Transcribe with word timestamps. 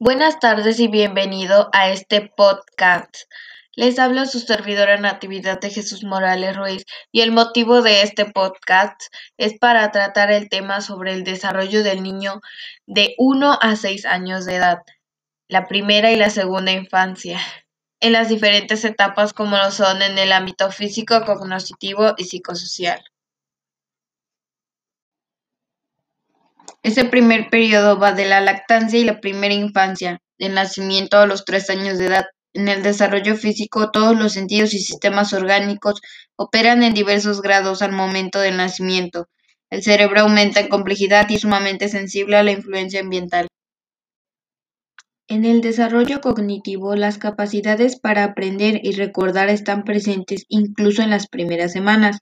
Buenas 0.00 0.38
tardes 0.38 0.78
y 0.78 0.86
bienvenido 0.86 1.70
a 1.72 1.90
este 1.90 2.20
podcast. 2.36 3.16
Les 3.74 3.98
habla 3.98 4.26
su 4.26 4.38
servidora 4.38 4.96
Natividad 4.96 5.58
de 5.60 5.70
Jesús 5.70 6.04
Morales 6.04 6.56
Ruiz 6.56 6.84
y 7.10 7.22
el 7.22 7.32
motivo 7.32 7.82
de 7.82 8.02
este 8.02 8.24
podcast 8.24 9.00
es 9.38 9.58
para 9.58 9.90
tratar 9.90 10.30
el 10.30 10.48
tema 10.48 10.82
sobre 10.82 11.14
el 11.14 11.24
desarrollo 11.24 11.82
del 11.82 12.04
niño 12.04 12.40
de 12.86 13.16
1 13.18 13.58
a 13.60 13.74
6 13.74 14.06
años 14.06 14.44
de 14.44 14.54
edad, 14.54 14.82
la 15.48 15.66
primera 15.66 16.12
y 16.12 16.16
la 16.16 16.30
segunda 16.30 16.70
infancia, 16.70 17.40
en 17.98 18.12
las 18.12 18.28
diferentes 18.28 18.84
etapas 18.84 19.32
como 19.32 19.56
lo 19.56 19.72
son 19.72 20.00
en 20.02 20.16
el 20.16 20.30
ámbito 20.30 20.70
físico, 20.70 21.24
cognitivo 21.24 22.14
y 22.16 22.22
psicosocial. 22.22 23.02
Ese 26.88 27.04
primer 27.04 27.50
periodo 27.50 27.98
va 27.98 28.12
de 28.12 28.24
la 28.24 28.40
lactancia 28.40 28.98
y 28.98 29.04
la 29.04 29.20
primera 29.20 29.52
infancia, 29.52 30.22
del 30.38 30.54
nacimiento 30.54 31.18
a 31.18 31.26
los 31.26 31.44
tres 31.44 31.68
años 31.68 31.98
de 31.98 32.06
edad. 32.06 32.24
En 32.54 32.66
el 32.66 32.82
desarrollo 32.82 33.36
físico, 33.36 33.90
todos 33.90 34.18
los 34.18 34.32
sentidos 34.32 34.72
y 34.72 34.78
sistemas 34.78 35.34
orgánicos 35.34 36.00
operan 36.34 36.82
en 36.82 36.94
diversos 36.94 37.42
grados 37.42 37.82
al 37.82 37.92
momento 37.92 38.40
del 38.40 38.56
nacimiento. 38.56 39.28
El 39.68 39.82
cerebro 39.82 40.22
aumenta 40.22 40.60
en 40.60 40.68
complejidad 40.68 41.28
y 41.28 41.34
es 41.34 41.42
sumamente 41.42 41.90
sensible 41.90 42.38
a 42.38 42.42
la 42.42 42.52
influencia 42.52 43.00
ambiental. 43.00 43.48
En 45.28 45.44
el 45.44 45.60
desarrollo 45.60 46.22
cognitivo, 46.22 46.96
las 46.96 47.18
capacidades 47.18 48.00
para 48.00 48.24
aprender 48.24 48.80
y 48.82 48.92
recordar 48.92 49.50
están 49.50 49.84
presentes 49.84 50.46
incluso 50.48 51.02
en 51.02 51.10
las 51.10 51.28
primeras 51.28 51.70
semanas. 51.70 52.20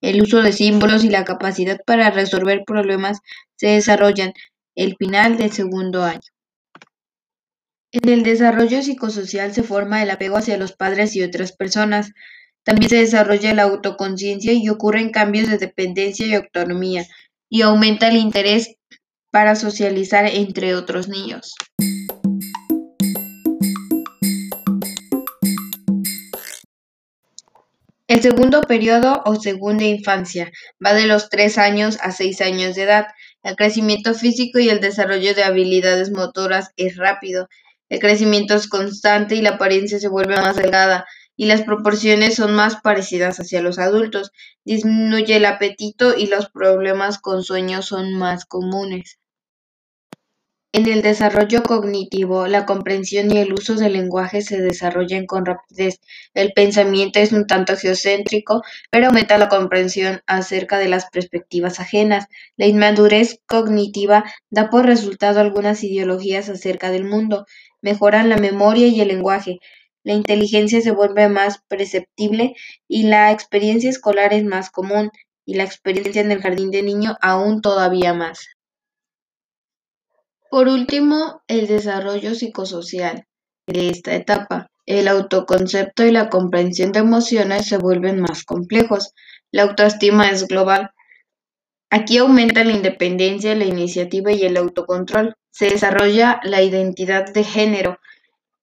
El 0.00 0.22
uso 0.22 0.42
de 0.42 0.52
símbolos 0.52 1.04
y 1.04 1.08
la 1.08 1.24
capacidad 1.24 1.80
para 1.86 2.10
resolver 2.10 2.64
problemas 2.66 3.18
se 3.56 3.68
desarrollan 3.68 4.32
el 4.74 4.96
final 4.96 5.36
del 5.38 5.52
segundo 5.52 6.04
año. 6.04 6.20
En 7.92 8.08
el 8.10 8.22
desarrollo 8.22 8.82
psicosocial 8.82 9.54
se 9.54 9.62
forma 9.62 10.02
el 10.02 10.10
apego 10.10 10.36
hacia 10.36 10.58
los 10.58 10.72
padres 10.72 11.16
y 11.16 11.22
otras 11.22 11.52
personas. 11.52 12.12
También 12.62 12.90
se 12.90 12.96
desarrolla 12.96 13.54
la 13.54 13.62
autoconciencia 13.62 14.52
y 14.52 14.68
ocurren 14.68 15.10
cambios 15.10 15.48
de 15.48 15.56
dependencia 15.56 16.26
y 16.26 16.34
autonomía, 16.34 17.06
y 17.48 17.62
aumenta 17.62 18.08
el 18.08 18.16
interés 18.16 18.76
para 19.30 19.54
socializar 19.54 20.26
entre 20.26 20.74
otros 20.74 21.08
niños. 21.08 21.54
El 28.08 28.22
segundo 28.22 28.60
periodo 28.60 29.20
o 29.24 29.34
segunda 29.34 29.82
infancia 29.82 30.52
va 30.84 30.94
de 30.94 31.06
los 31.06 31.28
tres 31.28 31.58
años 31.58 31.98
a 32.00 32.12
seis 32.12 32.40
años 32.40 32.76
de 32.76 32.84
edad. 32.84 33.08
El 33.42 33.56
crecimiento 33.56 34.14
físico 34.14 34.60
y 34.60 34.68
el 34.68 34.80
desarrollo 34.80 35.34
de 35.34 35.42
habilidades 35.42 36.12
motoras 36.12 36.70
es 36.76 36.96
rápido. 36.96 37.48
El 37.88 37.98
crecimiento 37.98 38.54
es 38.54 38.68
constante 38.68 39.34
y 39.34 39.42
la 39.42 39.50
apariencia 39.50 39.98
se 39.98 40.06
vuelve 40.06 40.36
más 40.36 40.54
delgada 40.54 41.04
y 41.36 41.46
las 41.46 41.62
proporciones 41.62 42.36
son 42.36 42.54
más 42.54 42.76
parecidas 42.80 43.40
hacia 43.40 43.60
los 43.60 43.80
adultos. 43.80 44.30
Disminuye 44.64 45.34
el 45.34 45.44
apetito 45.44 46.16
y 46.16 46.28
los 46.28 46.48
problemas 46.48 47.18
con 47.18 47.42
sueño 47.42 47.82
son 47.82 48.14
más 48.14 48.44
comunes. 48.44 49.18
En 50.76 50.86
el 50.90 51.00
desarrollo 51.00 51.62
cognitivo, 51.62 52.46
la 52.48 52.66
comprensión 52.66 53.32
y 53.32 53.38
el 53.38 53.54
uso 53.54 53.76
del 53.76 53.94
lenguaje 53.94 54.42
se 54.42 54.60
desarrollan 54.60 55.24
con 55.24 55.46
rapidez. 55.46 56.00
El 56.34 56.52
pensamiento 56.52 57.18
es 57.18 57.32
un 57.32 57.46
tanto 57.46 57.78
geocéntrico, 57.78 58.60
pero 58.90 59.06
aumenta 59.06 59.38
la 59.38 59.48
comprensión 59.48 60.20
acerca 60.26 60.76
de 60.76 60.90
las 60.90 61.08
perspectivas 61.08 61.80
ajenas. 61.80 62.26
La 62.58 62.66
inmadurez 62.66 63.40
cognitiva 63.46 64.24
da 64.50 64.68
por 64.68 64.84
resultado 64.84 65.40
algunas 65.40 65.82
ideologías 65.82 66.50
acerca 66.50 66.90
del 66.90 67.06
mundo, 67.06 67.46
mejoran 67.80 68.28
la 68.28 68.36
memoria 68.36 68.86
y 68.86 69.00
el 69.00 69.08
lenguaje. 69.08 69.60
La 70.04 70.12
inteligencia 70.12 70.82
se 70.82 70.90
vuelve 70.90 71.30
más 71.30 71.62
perceptible 71.68 72.54
y 72.86 73.04
la 73.04 73.32
experiencia 73.32 73.88
escolar 73.88 74.34
es 74.34 74.44
más 74.44 74.68
común, 74.68 75.10
y 75.46 75.54
la 75.54 75.64
experiencia 75.64 76.20
en 76.20 76.32
el 76.32 76.42
jardín 76.42 76.70
de 76.70 76.82
niño 76.82 77.16
aún 77.22 77.62
todavía 77.62 78.12
más. 78.12 78.55
Por 80.56 80.68
último, 80.68 81.42
el 81.48 81.66
desarrollo 81.66 82.34
psicosocial 82.34 83.26
de 83.66 83.90
esta 83.90 84.14
etapa. 84.14 84.70
El 84.86 85.06
autoconcepto 85.06 86.02
y 86.02 86.10
la 86.10 86.30
comprensión 86.30 86.92
de 86.92 87.00
emociones 87.00 87.68
se 87.68 87.76
vuelven 87.76 88.20
más 88.20 88.42
complejos. 88.42 89.12
La 89.52 89.64
autoestima 89.64 90.30
es 90.30 90.48
global. 90.48 90.92
Aquí 91.90 92.16
aumenta 92.16 92.64
la 92.64 92.72
independencia, 92.72 93.54
la 93.54 93.66
iniciativa 93.66 94.32
y 94.32 94.44
el 94.44 94.56
autocontrol. 94.56 95.34
Se 95.50 95.68
desarrolla 95.68 96.40
la 96.42 96.62
identidad 96.62 97.26
de 97.34 97.44
género 97.44 97.98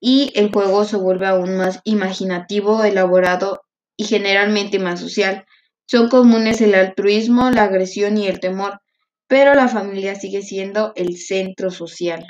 y 0.00 0.32
el 0.34 0.50
juego 0.50 0.84
se 0.84 0.96
vuelve 0.96 1.28
aún 1.28 1.56
más 1.56 1.82
imaginativo, 1.84 2.82
elaborado 2.82 3.62
y 3.96 4.06
generalmente 4.06 4.80
más 4.80 4.98
social. 4.98 5.46
Son 5.86 6.08
comunes 6.08 6.60
el 6.60 6.74
altruismo, 6.74 7.52
la 7.52 7.62
agresión 7.62 8.18
y 8.18 8.26
el 8.26 8.40
temor 8.40 8.80
pero 9.28 9.54
la 9.54 9.68
familia 9.68 10.14
sigue 10.14 10.42
siendo 10.42 10.92
el 10.94 11.16
centro 11.16 11.70
social. 11.70 12.26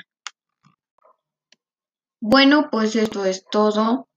Bueno, 2.19 2.69
pues 2.71 2.95
esto 2.95 3.25
es 3.25 3.45
todo. 3.49 4.07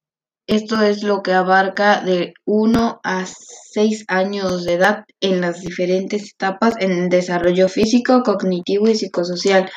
Esto 0.46 0.82
es 0.82 1.04
lo 1.04 1.22
que 1.22 1.32
abarca 1.32 2.00
de 2.00 2.34
1 2.44 3.00
a 3.04 3.24
6 3.26 4.04
años 4.08 4.64
de 4.64 4.74
edad 4.74 5.04
en 5.20 5.40
las 5.40 5.60
diferentes 5.60 6.32
etapas 6.32 6.74
en 6.80 6.90
el 6.90 7.08
desarrollo 7.08 7.68
físico, 7.68 8.22
cognitivo 8.24 8.88
y 8.88 8.96
psicosocial. 8.96 9.70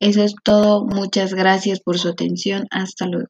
Eso 0.00 0.22
es 0.22 0.34
todo. 0.44 0.84
Muchas 0.84 1.34
gracias 1.34 1.80
por 1.80 1.98
su 1.98 2.08
atención. 2.08 2.66
Hasta 2.70 3.06
luego. 3.06 3.28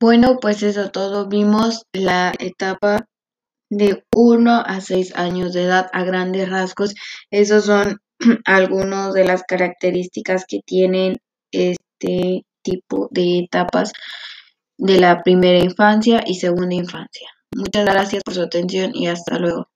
Bueno, 0.00 0.38
pues 0.38 0.62
eso 0.62 0.82
es 0.82 0.92
todo. 0.92 1.28
Vimos 1.28 1.84
la 1.94 2.34
etapa 2.38 3.06
de 3.76 4.04
1 4.14 4.62
a 4.66 4.80
6 4.80 5.16
años 5.16 5.52
de 5.52 5.64
edad 5.64 5.88
a 5.92 6.04
grandes 6.04 6.48
rasgos. 6.48 6.94
Esos 7.30 7.66
son 7.66 7.98
algunas 8.44 9.12
de 9.14 9.24
las 9.24 9.42
características 9.42 10.44
que 10.46 10.60
tienen 10.64 11.16
este 11.52 12.44
tipo 12.62 13.08
de 13.10 13.40
etapas 13.40 13.92
de 14.76 14.98
la 14.98 15.22
primera 15.22 15.58
infancia 15.58 16.22
y 16.26 16.34
segunda 16.34 16.74
infancia. 16.74 17.28
Muchas 17.54 17.84
gracias 17.84 18.22
por 18.24 18.34
su 18.34 18.42
atención 18.42 18.92
y 18.94 19.06
hasta 19.06 19.38
luego. 19.38 19.68